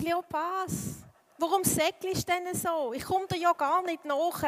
[0.00, 1.04] Kleopas,
[1.36, 2.94] warum segelst du denn so?
[2.94, 4.42] Ich komme dir ja gar nicht nach.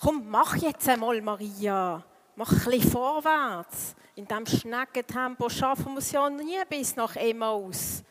[0.00, 2.02] Komm, mach jetzt einmal, Maria.
[2.34, 3.94] Mach ein bisschen vorwärts.
[4.16, 8.02] In diesem Schneckentempo schaffen wir es ja nie bis nach Emmaus.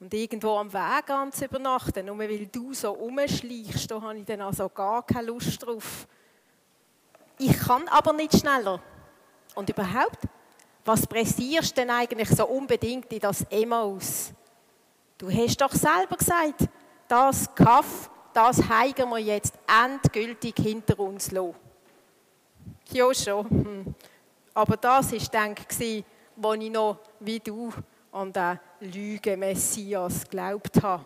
[0.00, 4.24] Und irgendwo am Weg an zu übernachten, nur weil du so rumschleichst, da habe ich
[4.24, 6.06] dann also gar keine Lust drauf.
[7.38, 8.80] Ich kann aber nicht schneller.
[9.54, 10.20] Und überhaupt,
[10.86, 14.32] was pressierst du denn eigentlich so unbedingt in das Emmaus?
[15.18, 16.68] Du hast doch selber gesagt,
[17.08, 21.54] das Kaff, das heigen wir jetzt endgültig hinter uns lassen.
[22.90, 23.48] Ja, schon.
[23.48, 23.94] Hm.
[24.52, 26.04] Aber das war dann, als ich
[26.70, 27.72] noch, wie du,
[28.12, 31.04] an den Lüge-Messias geglaubt habe.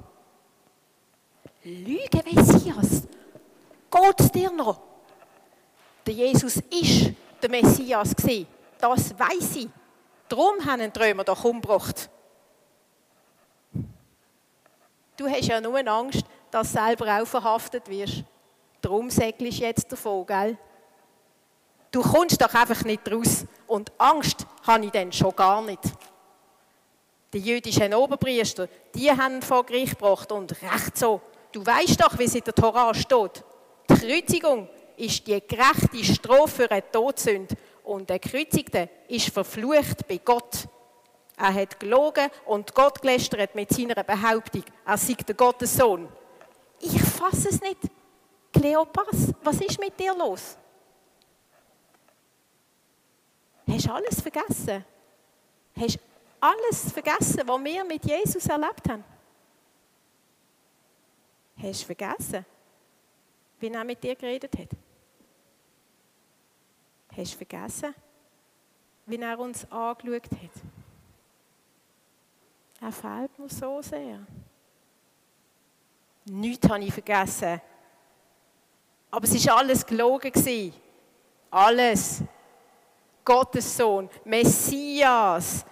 [1.62, 3.02] Lüge-Messias?
[3.90, 4.80] Geht dir noch?
[6.06, 8.14] Der Jesus ist der Messias
[8.78, 9.68] Das weiß ich.
[10.28, 12.08] Darum haben die Römer doch umgebracht.
[15.20, 18.24] Du hast ja nur Angst, dass du selber auch verhaftet wirst.
[18.80, 20.56] Darum segelst du jetzt davon, gell?
[21.90, 23.44] Du kommst doch einfach nicht raus.
[23.66, 25.82] Und Angst habe ich dann schon gar nicht.
[27.34, 31.20] Die jüdischen Oberpriester, die haben vor Gericht gebracht und recht so.
[31.52, 33.44] Du weißt doch, wie es in der Tora steht.
[33.90, 37.54] Die Kreuzigung ist die gerechte Strophe für eine Todsünde.
[37.84, 40.66] Und der Kreuzigte ist verflucht bei Gott.
[41.40, 46.06] Er hat gelogen und Gott gelästert mit seiner Behauptung, er sei der Gottessohn.
[46.78, 47.78] Ich fasse es nicht.
[48.52, 50.58] Kleopas, was ist mit dir los?
[53.66, 54.84] Hast du alles vergessen?
[55.74, 56.00] Hast du
[56.40, 59.04] alles vergessen, was wir mit Jesus erlebt haben?
[61.56, 62.44] Hast du vergessen,
[63.60, 64.68] wie er mit dir geredet hat?
[67.16, 67.94] Hast du vergessen,
[69.06, 70.79] wie er uns angeschaut hat?
[72.80, 74.20] Er fehlt mir so sehr.
[76.24, 77.60] Nichts habe ich vergessen.
[79.10, 80.72] Aber es war alles gelogen.
[81.50, 82.22] Alles.
[83.24, 85.64] Gottes Sohn, Messias.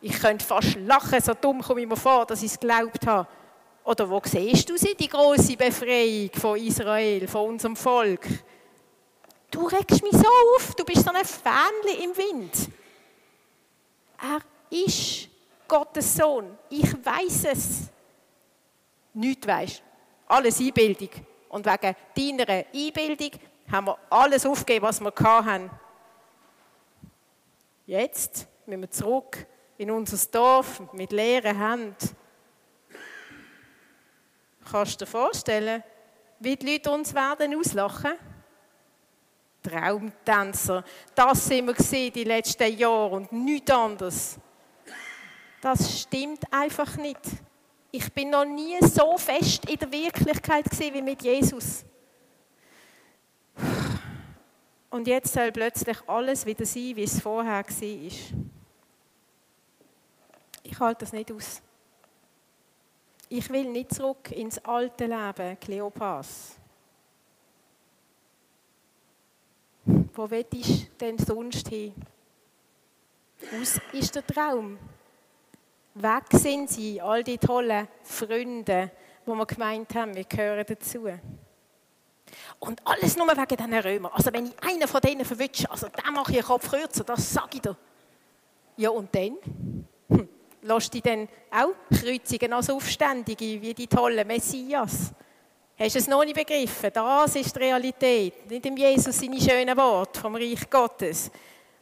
[0.00, 3.28] Ich könnte fast lachen, so dumm komme ich mir vor, dass ich es geglaubt habe.
[3.84, 8.26] Oder wo siehst du sie, die große Befreiung von Israel, von unserem Volk?
[9.50, 10.26] Du regst mich so
[10.56, 12.70] auf, du bist so ein Fähnchen im Wind.
[14.18, 14.40] Er
[14.70, 15.25] ist
[15.68, 16.58] Gottes Sohn.
[16.68, 17.90] Ich weiß es.
[19.14, 19.82] Nicht weisst.
[20.26, 21.10] Alles Einbildung.
[21.48, 23.40] Und wegen deiner Einbildung
[23.70, 25.70] haben wir alles aufgegeben, was wir hatten.
[27.86, 29.46] Jetzt müssen wir zurück
[29.78, 32.16] in unser Dorf mit leeren Händen.
[34.70, 35.82] Kannst du dir vorstellen,
[36.40, 38.14] wie die Leute uns werden auslachen?
[39.62, 40.84] Traumtänzer,
[41.14, 44.38] das sind wir die letzten Jahre und nichts anderes.
[45.66, 47.18] Das stimmt einfach nicht.
[47.90, 51.84] Ich bin noch nie so fest in der Wirklichkeit wie mit Jesus.
[54.90, 58.12] Und jetzt soll plötzlich alles wieder sein, wie es vorher war.
[60.62, 61.60] Ich halte das nicht aus.
[63.28, 66.58] Ich will nicht zurück ins alte Leben, Kleopas.
[69.84, 71.92] Wo willst du denn sonst hin?
[73.50, 74.78] Was ist der Traum?
[75.98, 78.90] Weg sind sie, all die tollen Freunde,
[79.24, 81.08] wo wir gemeint haben, wir gehören dazu.
[82.58, 84.14] Und alles nur wegen diesen Römer.
[84.14, 87.32] Also wenn ich einen von denen verwünsche, also den mache ich den Kopf kürzer, das
[87.32, 87.76] sage ich dir.
[88.76, 89.38] Ja und dann?
[90.10, 90.28] Hm.
[90.62, 95.12] Lass dich dann auch kreuzigen als Aufständige, wie die tollen Messias?
[95.78, 96.90] Hast du es noch nicht begriffen?
[96.92, 98.50] Das ist die Realität.
[98.50, 101.30] Nicht im Jesus seine schönen Worte vom Reich Gottes.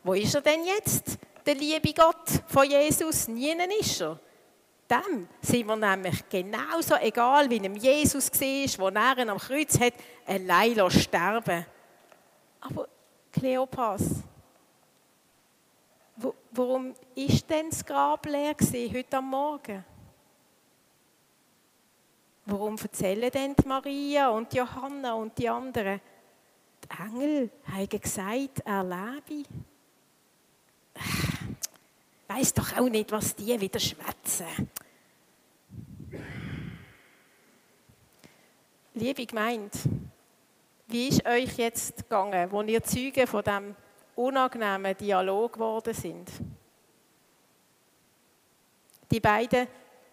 [0.05, 1.19] Wo ist er denn jetzt?
[1.45, 4.19] Der liebe Gott von Jesus, nie ist er.
[4.89, 9.95] Dem sind wir nämlich genauso egal, wie ihm Jesus war, wo er am Kreuz hat,
[10.27, 11.67] allein sterben
[12.61, 12.89] Aber
[13.33, 14.03] Kleopas,
[16.53, 19.85] warum ist denn das Grab leer gewesen, heute am Morgen?
[22.47, 26.01] Warum erzählen denn die Maria und Johanna und die anderen?
[26.85, 29.49] Die Engel haben gesagt, er lebe
[32.37, 34.47] weiß doch auch nicht, was die wieder schwätzen.
[38.95, 39.71] Liebe Gemeinde,
[40.87, 43.77] wie ist euch jetzt gegangen, wo ihr Zeugen von dem
[44.17, 46.31] unangenehmen Dialog geworden sind?
[49.11, 49.67] Die beiden,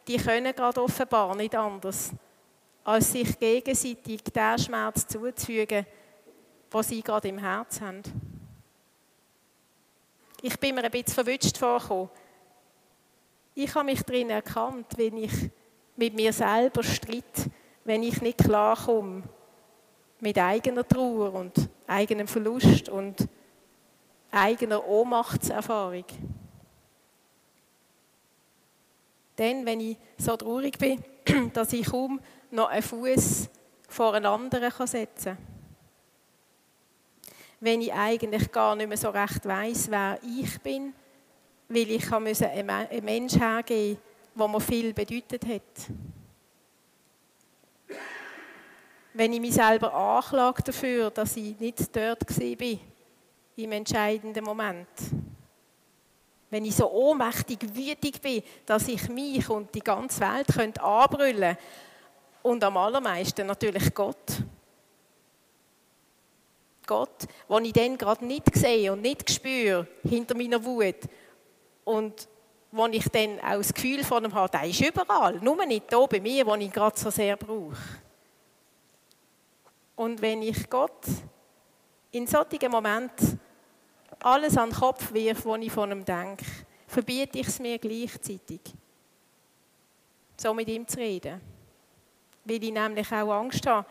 [0.07, 2.11] die können gerade offenbar nicht anders,
[2.83, 5.85] als sich gegenseitig den Schmerz zuzufügen,
[6.69, 8.30] was sie gerade im Herz haben.
[10.41, 12.09] Ich bin mir ein bisschen verwünscht vorgekommen.
[13.53, 15.31] Ich habe mich darin erkannt, wenn ich
[15.95, 17.49] mit mir selber Streit,
[17.83, 19.23] wenn ich nicht klarkomme
[20.19, 23.27] mit eigener Trauer und eigenem Verlust und
[24.31, 26.05] eigener Ohnmachtserfahrung.
[29.35, 31.03] Dann, wenn ich so traurig bin,
[31.53, 33.49] dass ich kaum noch einen Fuß
[33.87, 35.50] vor einen anderen setzen kann.
[37.61, 40.93] Wenn ich eigentlich gar nicht mehr so recht weiß, wer ich bin,
[41.69, 43.97] weil ich einen Mensch hergeben
[44.35, 45.87] der mir viel bedeutet hat.
[49.13, 52.77] Wenn ich mich selber anklage dafür, dass ich nicht dort war,
[53.57, 54.87] im entscheidenden Moment.
[56.49, 61.57] Wenn ich so ohnmächtig wütig bin, dass ich mich und die ganze Welt anbrüllen könnte.
[62.41, 64.43] Und am allermeisten natürlich Gott.
[66.85, 70.95] Gott, den ich dann gerade nicht sehe und nicht spüre hinter meiner Wut.
[71.83, 72.27] Und
[72.71, 76.05] wo ich dann auch das Gefühl von ihm habe, der ist überall, nur nicht da
[76.05, 77.75] bei mir, wo ich ihn gerade so sehr brauche.
[79.95, 81.05] Und wenn ich Gott
[82.11, 83.39] in solchen Momenten
[84.19, 86.45] alles an den Kopf wirf, was ich von ihm denke,
[86.87, 88.61] verbiete ich es mir gleichzeitig,
[90.37, 91.41] so mit ihm zu reden.
[92.43, 93.85] Weil ich nämlich auch Angst habe,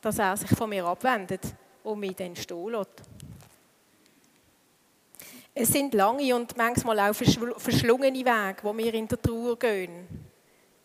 [0.00, 1.54] dass er sich von mir abwendet
[1.84, 3.02] und mich dann stehen lässt.
[5.54, 10.08] Es sind lange und manchmal auch verschlungene Wege, wo wir in der Trauer gehen.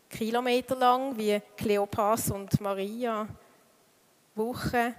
[0.07, 3.27] Kilometer lang, wie Kleopas und Maria.
[4.35, 4.93] Wochen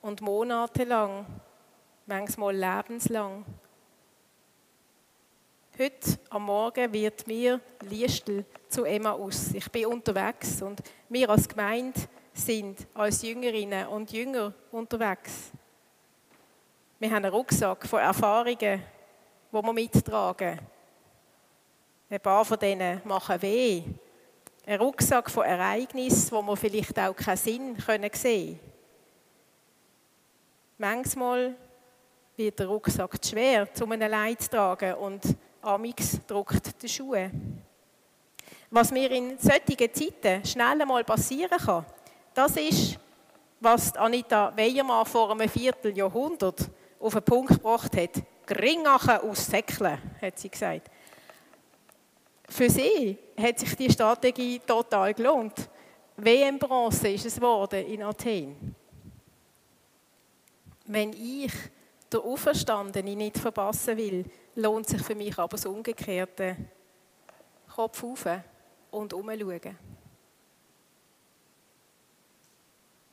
[0.00, 1.26] und Monate lang.
[2.06, 3.44] Manchmal lebenslang.
[5.78, 9.52] Heute am Morgen wird mir Liestel zu Emmaus.
[9.52, 10.80] Ich bin unterwegs und
[11.10, 12.00] wir als Gemeinde
[12.36, 15.50] sind als Jüngerinnen und Jünger unterwegs.
[16.98, 18.82] Wir haben einen Rucksack von Erfahrungen, die
[19.52, 20.58] wir mittragen.
[22.08, 23.82] Ein paar von denen machen weh.
[24.66, 28.60] Ein Rucksack von Ereignissen, wo wir vielleicht auch keinen Sinn sehen können.
[30.78, 31.54] Manchmal
[32.36, 35.22] wird der Rucksack zu schwer, um einen Leid zu tragen und
[35.62, 37.30] amix druckt die Schuhe.
[38.70, 41.86] Was mir in solchen Zeiten schnell einmal passieren kann,
[42.36, 42.98] das ist,
[43.60, 48.22] was Anita Weiermann vor einem Vierteljahrhundert auf den Punkt gebracht hat.
[48.46, 50.90] Gringachen aus Säckle, hat sie gesagt.
[52.48, 55.68] Für sie hat sich die Strategie total gelohnt.
[56.18, 58.76] WM-Bronze ist es geworden in Athen.
[60.84, 61.52] Wenn ich
[62.12, 64.24] der Auferstandene nicht verpassen will,
[64.54, 66.56] lohnt sich für mich aber das Umgekehrte.
[67.74, 68.26] Kopf auf
[68.90, 69.95] und umschauen.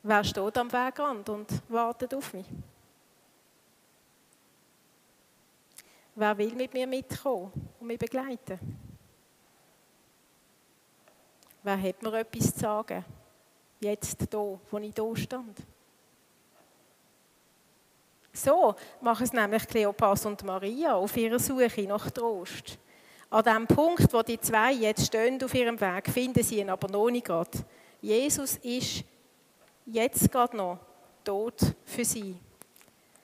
[0.06, 2.44] Wer steht am Wegrand und wartet auf mich?
[6.14, 8.58] Wer will mit mir mitkommen und mich begleiten?
[11.62, 13.02] Wer hat mir etwas zu sagen?
[13.80, 15.58] Jetzt hier, wo ich hier stand.
[18.30, 22.78] So machen es nämlich Kleopas und Maria auf ihrer Suche nach Trost.
[23.30, 26.88] An dem Punkt, wo die zwei jetzt stehen auf ihrem Weg, finden sie ihn aber
[26.88, 27.64] noch nicht gerade.
[28.02, 29.02] Jesus ist
[29.86, 30.78] jetzt gerade noch
[31.24, 32.36] tot für sie.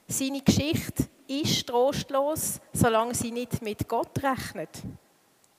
[0.06, 4.82] Seine Geschichte ist trostlos, solange sie nicht mit Gott rechnet.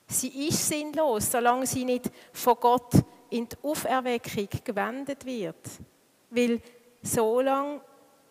[0.08, 2.94] Sie ist sinnlos, solange sie nicht von Gott
[3.30, 5.66] in die Auferweckung gewendet wird.
[6.30, 6.62] Weil
[7.02, 7.80] so lange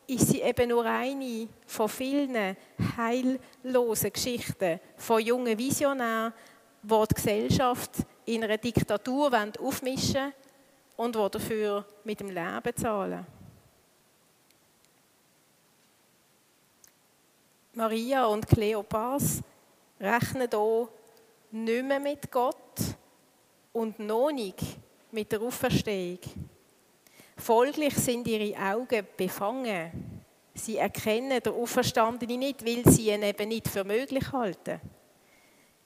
[0.06, 2.56] ist sie eben nur eine von vielen
[2.97, 6.35] heillosen Geschichten von jungen Visionären,
[6.83, 7.92] die die Gesellschaft
[8.26, 10.33] in einer Diktatur aufmischen
[11.00, 13.26] und die dafür mit dem Leben zahlen.
[17.73, 19.40] Maria und Kleopas
[19.99, 20.88] rechnen hier
[21.52, 22.80] nicht mehr mit Gott
[23.73, 24.61] und noch nicht
[25.11, 26.19] mit der Auferstehung.
[27.35, 30.23] Folglich sind ihre Augen befangen.
[30.52, 34.78] Sie erkennen der Auferstandene nicht, weil sie ihn eben nicht für möglich halten.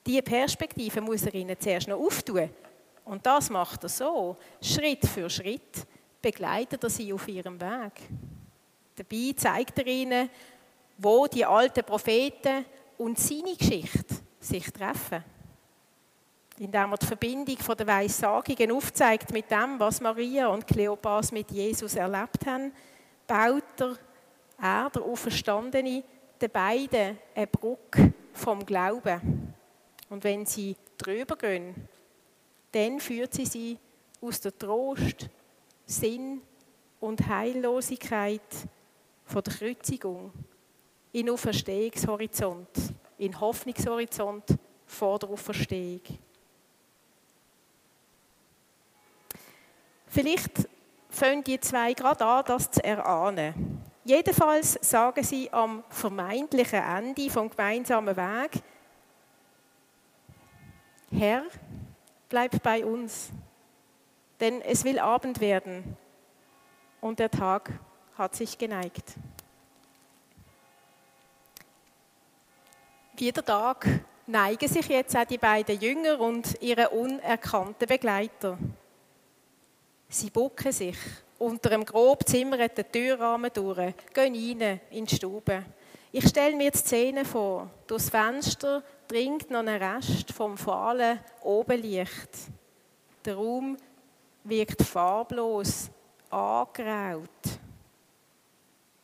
[0.05, 2.49] Diese Perspektive muss er ihnen zuerst noch auftun.
[3.05, 4.35] Und das macht er so.
[4.61, 5.85] Schritt für Schritt
[6.21, 8.01] begleitet er sie auf ihrem Weg.
[8.95, 10.29] Dabei zeigt er ihnen,
[10.97, 12.65] wo die alten Propheten
[12.97, 15.23] und seine Geschichte sich treffen.
[16.57, 21.51] Indem er die Verbindung von der Weissagungen aufzeigt mit dem, was Maria und Kleopas mit
[21.51, 22.71] Jesus erlebt haben,
[23.27, 23.97] baut er,
[24.57, 26.03] er der Auferstandene,
[26.41, 29.53] den beiden eine Brücke vom Glauben.
[30.09, 31.89] Und wenn sie drüber gehen,
[32.75, 33.77] dann führt sie sie
[34.19, 35.29] aus der Trost,
[35.85, 36.41] Sinn
[36.99, 38.41] und Heillosigkeit
[39.23, 40.33] von der Kreuzigung
[41.13, 42.67] in Auferstehungshorizont,
[43.17, 46.01] in Hoffnungshorizont vor der Auferstehung.
[50.07, 50.67] Vielleicht
[51.09, 53.81] fangen die zwei gerade an, das zu erahnen.
[54.03, 58.61] Jedenfalls sagen sie am vermeintlichen Ende vom gemeinsamen Weg,
[61.11, 61.43] Herr,
[62.35, 63.29] bleib bei uns,
[64.41, 65.95] denn es will Abend werden
[66.99, 67.71] und der Tag
[68.17, 69.13] hat sich geneigt.
[73.15, 73.87] Wieder Tag
[74.27, 78.57] neigen sich jetzt auch die beiden Jünger und ihre unerkannten Begleiter.
[80.09, 80.97] Sie bucken sich
[81.39, 85.63] unter einem grob zimmerten Türrahmen durch, gehen rein in die Stube.
[86.17, 87.69] Ich stelle mir die Szene vor.
[87.87, 92.29] Durchs Fenster dringt noch ein Rest vom fahlen Obenlicht.
[93.25, 93.75] Der Raum
[94.45, 95.89] wirkt farblos,
[96.29, 97.59] angeraut.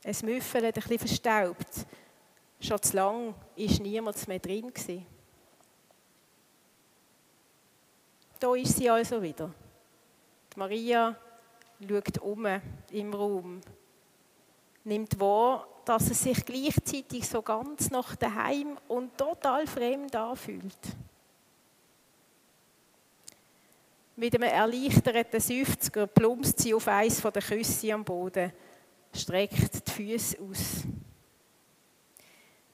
[0.01, 1.86] Es müffelt ein bisschen verstaubt.
[2.62, 4.72] Schon zu lang war niemand mehr drin.
[8.39, 9.53] Da ist sie also wieder.
[10.56, 11.18] Die Maria
[11.86, 12.48] schaut um
[12.89, 13.60] im Raum,
[14.86, 20.78] nimmt wahr, dass es sich gleichzeitig so ganz nach daheim und total fremd anfühlt.
[24.16, 28.52] Mit einem erleichterten Seufzer plumpst sie auf eins der Küsse am Boden,
[29.14, 30.84] streckt die Füße aus.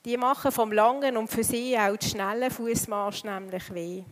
[0.04, 4.04] Die machen vom langen und für sie auch die schnellen Fußmarsch nämlich weh.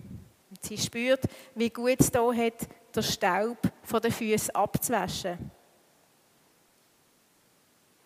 [0.50, 1.24] Und sie spürt,
[1.56, 5.52] wie gut es hier hat, den Staub von den Füßen abzuwaschen.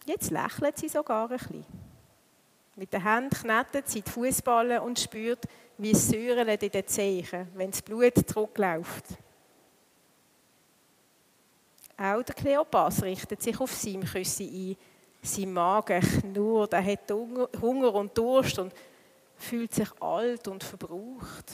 [0.10, 1.64] Jetzt lächelt sie sogar ein bisschen.
[2.76, 5.46] Mit den Händen knetet sie die Fußballen und spürt,
[5.78, 9.06] wie es säurelt in den Zehen, wenn das Blut zurückläuft.
[11.96, 14.76] Auch der Kleopas richtet sich auf seinem Küsse ein.
[15.22, 17.12] Sein Magen knurrt, er hat
[17.62, 18.74] Hunger und Durst und
[19.36, 21.52] fühlt sich alt und verbraucht.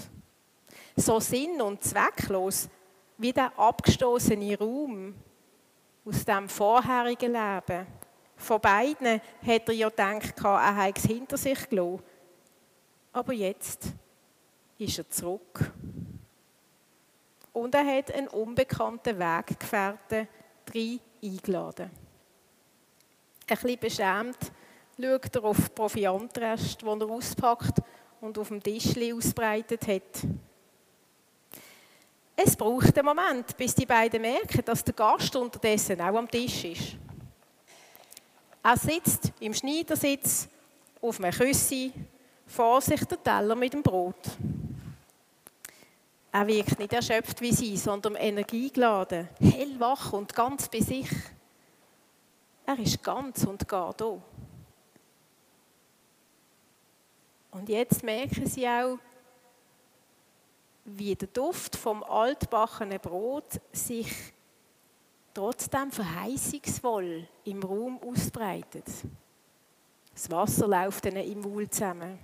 [0.95, 2.69] So sinn- und zwecklos
[3.17, 5.13] wie der abgestoßene Raum
[6.05, 8.04] aus dem vorherigen Leben.
[8.37, 12.03] Von beiden hat er ja gedacht, er habe es hinter sich gelassen.
[13.13, 13.87] Aber jetzt
[14.77, 15.71] ist er zurück.
[17.53, 20.27] Und er hat einen unbekannten Weggefährten
[20.65, 21.89] drei eingeladen.
[23.47, 24.51] Ein bisschen beschämt
[24.99, 27.81] schaut er auf die Proviantreste, die er auspackt
[28.21, 30.27] und auf dem Tisch ausbreitet hat.
[32.35, 36.65] Es braucht einen Moment, bis die beiden merken, dass der Gast unterdessen auch am Tisch
[36.65, 36.97] ist.
[38.65, 40.47] Er sitzt im Schneidersitz
[40.99, 41.93] auf einem Küssi,
[42.47, 44.15] vor sich der Teller mit dem Brot.
[46.31, 51.07] Er wirkt nicht erschöpft wie sie, sondern energiegeladen, hellwach und ganz bei sich.
[52.65, 54.19] Er ist ganz und gar da.
[57.51, 58.97] Und jetzt merken sie auch,
[60.85, 64.33] wie der Duft vom altbackenen Brot sich
[65.35, 68.85] trotzdem verheißungsvoll im Raum ausbreitet.
[70.13, 72.17] Das Wasser läuft ihnen im Mund zusammen.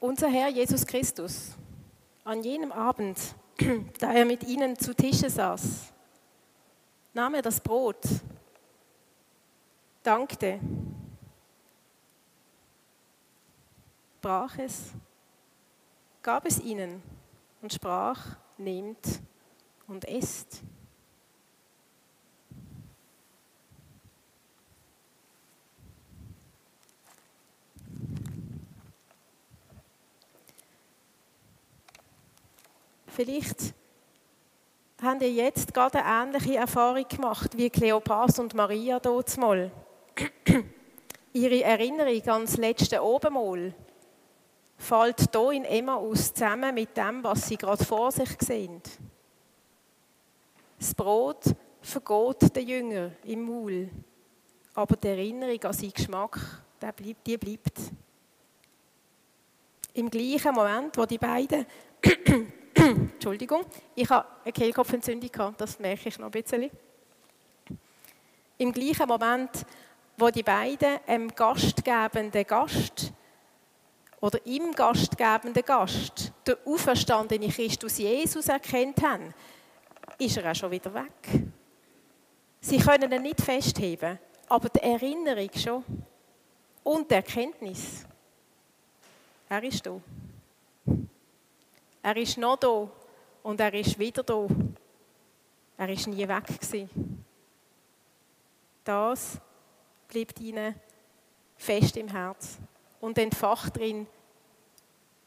[0.00, 1.52] Unser Herr Jesus Christus,
[2.24, 3.18] an jenem Abend,
[4.00, 5.92] da er mit ihnen zu Tische saß,
[7.12, 8.02] nahm er das Brot,
[10.02, 10.58] dankte
[14.22, 14.92] brach es,
[16.22, 17.02] gab es ihnen
[17.60, 19.20] und sprach, nehmt
[19.88, 20.62] und esst.
[33.08, 33.74] Vielleicht
[35.02, 39.70] haben ihr jetzt gerade eine ähnliche Erfahrung gemacht wie Kleopas und Maria dort mal.
[41.34, 43.74] Ihre Erinnerung an das letzte Obenmal
[44.82, 48.82] fällt hier in Emmaus zusammen mit dem, was sie gerade vor sich sehen.
[50.78, 51.44] Das Brot
[51.80, 53.88] vergeht den Jünger im Maul,
[54.74, 56.40] aber die Erinnerung an seinen Geschmack,
[57.24, 57.78] die bleibt.
[59.94, 61.64] Im gleichen Moment, wo die beiden,
[62.74, 66.70] Entschuldigung, ich habe eine Kehlkopfentzündung gehabt, das merke ich noch ein bisschen.
[68.58, 69.50] Im gleichen Moment,
[70.16, 73.11] wo die beiden einem gastgebenden Gast
[74.22, 79.34] oder im gastgebenden Gast den auferstandenen Christus Jesus erkennt haben,
[80.16, 81.42] ist er auch schon wieder weg.
[82.60, 85.84] Sie können ihn nicht festheben, aber die Erinnerung schon.
[86.84, 88.06] Und die Erkenntnis.
[89.48, 90.00] Er ist da.
[92.00, 92.88] Er ist noch da
[93.42, 94.46] und er ist wieder da.
[95.76, 97.24] Er ist nie weg gewesen.
[98.84, 99.40] Das
[100.06, 100.76] bleibt ihnen
[101.56, 102.58] fest im Herz
[103.02, 104.06] und entfacht drin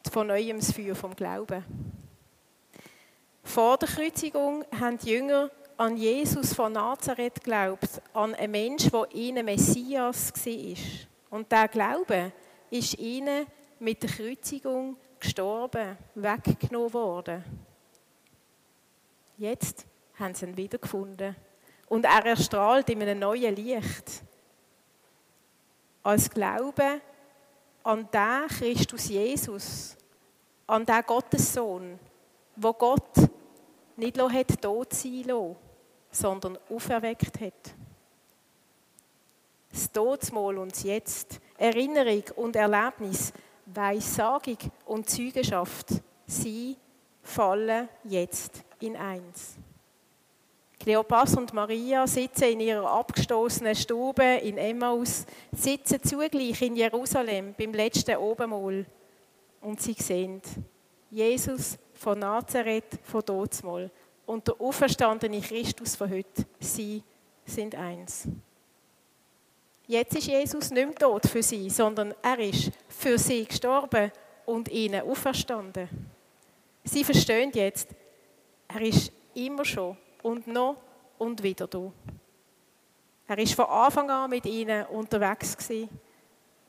[0.09, 1.63] von neuem das Feuer vom Glauben.
[3.43, 9.13] Vor der Kreuzigung haben die Jünger an Jesus von Nazareth geglaubt, an einen Menschen, der
[9.13, 10.77] ihnen Messias war.
[11.29, 12.31] Und der Glaube
[12.69, 13.45] ist ihnen
[13.79, 17.43] mit der Kreuzigung gestorben, weggenommen worden.
[19.37, 19.85] Jetzt
[20.17, 21.35] haben sie ihn wiedergefunden.
[21.89, 24.23] Und er erstrahlt in einem neuen Licht.
[26.03, 27.01] Als Glaube
[27.85, 29.95] an den Christus Jesus,
[30.65, 31.99] an den Gottessohn,
[32.55, 33.15] wo Gott
[33.95, 35.55] nicht hat tot sein lassen,
[36.09, 37.75] sondern auferweckt hat.
[39.71, 43.31] Das Todesmal und das Jetzt, Erinnerung und Erlebnis,
[43.67, 45.87] Weissagung und Zeugenschaft,
[46.25, 46.77] sie
[47.21, 49.57] fallen jetzt in eins.
[50.85, 57.73] Kleopas und Maria sitzen in ihrer abgestoßenen Stube in Emmaus, sitzen zugleich in Jerusalem beim
[57.73, 58.85] letzten Obenmahl
[59.61, 60.43] und sie sehen
[61.09, 63.89] Jesus von Nazareth von Dotsmol
[64.27, 67.01] und der auferstandene Christus von heute, sie
[67.45, 68.27] sind eins.
[69.87, 74.11] Jetzt ist Jesus nicht mehr tot für sie, sondern er ist für sie gestorben
[74.45, 75.89] und ihnen auferstanden.
[76.83, 77.89] Sie verstehen jetzt,
[78.67, 80.77] er ist immer schon und noch
[81.19, 81.91] und wieder da.
[83.27, 85.89] Er ist von Anfang an mit ihnen unterwegs gewesen,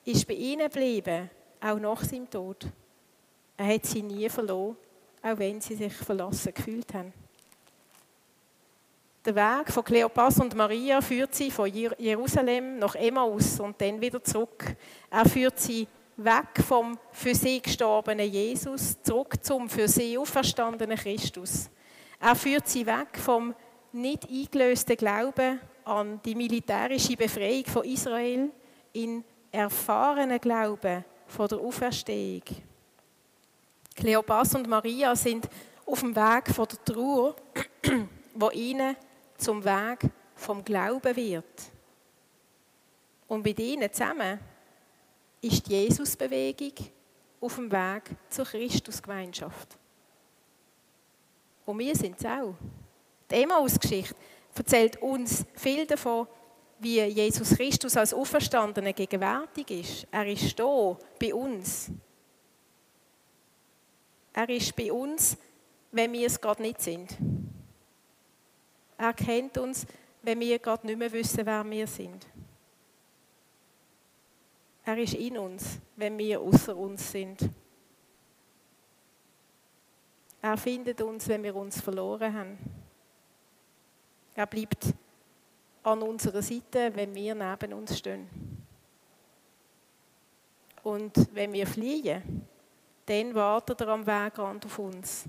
[0.04, 2.66] ist bei ihnen geblieben, auch nach seinem Tod.
[3.56, 4.76] Er hat sie nie verloren,
[5.22, 7.12] auch wenn sie sich verlassen gefühlt haben.
[9.24, 14.22] Der Weg von Kleopas und Maria führt sie von Jerusalem nach Emmaus und dann wieder
[14.22, 14.76] zurück.
[15.10, 21.70] Er führt sie weg vom für sie gestorbenen Jesus zurück zum für sie auferstandenen Christus.
[22.20, 23.54] Er führt sie weg vom
[23.92, 28.50] nicht eingelösten Glauben an die militärische Befreiung von Israel
[28.92, 32.42] in erfahrenen Glauben von der Auferstehung.
[33.94, 35.48] Kleopas und Maria sind
[35.86, 37.36] auf dem Weg von der Trauer,
[38.34, 38.96] wo ihnen
[39.38, 41.62] zum Weg vom Glauben wird.
[43.28, 44.38] Und mit ihnen zusammen
[45.40, 46.74] ist die Jesusbewegung
[47.40, 49.78] auf dem Weg zur Christusgemeinschaft.
[51.66, 52.54] Und wir sind es auch.
[53.30, 54.14] Die Emmaus-Geschichte
[54.54, 56.26] erzählt uns viel davon,
[56.78, 60.06] wie Jesus Christus als Auferstandener gegenwärtig ist.
[60.10, 61.90] Er ist da, bei uns.
[64.32, 65.36] Er ist bei uns,
[65.90, 67.16] wenn wir es gerade nicht sind.
[68.98, 69.86] Er kennt uns,
[70.22, 72.26] wenn wir gerade nicht mehr wissen, wer wir sind.
[74.84, 77.48] Er ist in uns, wenn wir außer uns sind.
[80.46, 82.56] Er findet uns, wenn wir uns verloren haben.
[84.32, 84.94] Er bleibt
[85.82, 88.28] an unserer Seite, wenn wir neben uns stehen.
[90.84, 92.46] Und wenn wir fliehen,
[93.06, 95.24] dann wartet er am Wegrand auf uns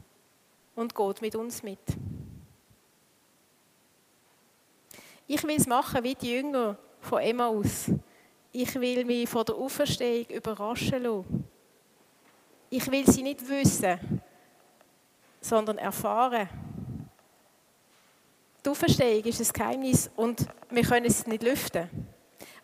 [0.76, 1.80] und geht mit uns mit.
[5.26, 7.90] Ich will es machen wie die Jünger von Emmaus.
[8.52, 11.48] Ich will mich von der Auferstehung überraschen lassen.
[12.70, 14.22] Ich will sie nicht wissen,
[15.48, 16.50] sondern erfahren.
[18.66, 21.90] Die Auferstehung ist ein Geheimnis und wir können es nicht lüften.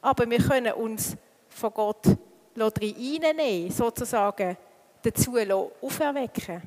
[0.02, 1.16] Aber wir können uns
[1.50, 2.06] von Gott
[2.58, 4.58] reinnehmen, sozusagen
[5.02, 5.38] dazu
[5.82, 6.62] auferwecken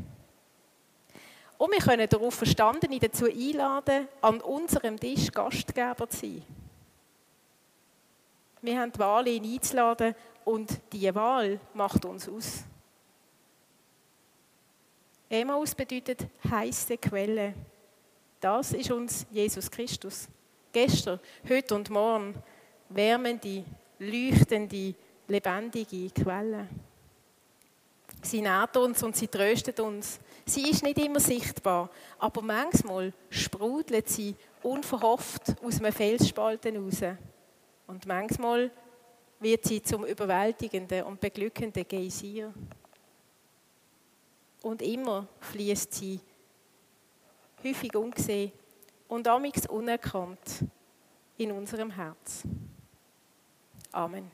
[1.59, 6.43] und wir können darauf Verstandene dazu einladen, an unserem Tisch Gastgeber zu sein.
[8.61, 12.65] Wir haben die Wahl, ihn einzuladen und diese Wahl macht uns aus.
[15.29, 17.55] Emmaus bedeutet heiße Quelle.
[18.41, 20.29] Das ist uns Jesus Christus.
[20.73, 22.35] Gestern, heute und morgen
[22.89, 23.65] wärmende,
[23.99, 24.95] leuchtende,
[25.27, 26.69] lebendige Quelle.
[28.23, 30.21] Sie nährt uns und sie tröstet uns.
[30.45, 37.17] Sie ist nicht immer sichtbar, aber manchmal sprudelt sie unverhofft aus einem Felsspalten heraus.
[37.89, 38.71] Und manchmal
[39.41, 42.53] wird sie zum überwältigenden und beglückenden Geysir.
[44.63, 46.21] Und immer fließt sie,
[47.63, 48.53] häufig ungesehen
[49.09, 50.65] und amix unerkannt,
[51.39, 52.43] in unserem Herz.
[53.93, 54.31] Amen.